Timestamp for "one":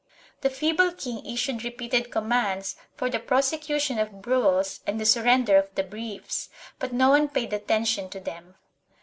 7.11-7.27